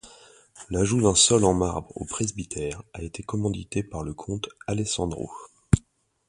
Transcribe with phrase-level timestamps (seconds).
[0.71, 5.31] L'ajout d'un sol en marbre au presbytère a été commandité par le comte Alessandro.